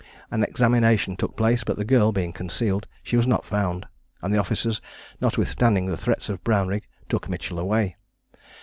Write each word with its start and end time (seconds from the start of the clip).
An 0.31 0.41
examination 0.43 1.15
took 1.15 1.37
place, 1.37 1.63
but, 1.63 1.77
the 1.77 1.85
girl 1.85 2.11
being 2.11 2.33
concealed, 2.33 2.87
she 3.03 3.15
was 3.17 3.27
not 3.27 3.45
found; 3.45 3.85
and 4.23 4.33
the 4.33 4.39
officers, 4.39 4.81
notwithstanding 5.21 5.85
the 5.85 5.95
threats 5.95 6.27
of 6.27 6.43
Brownrigg, 6.43 6.87
took 7.07 7.29
Mitchell 7.29 7.59
away. 7.59 7.97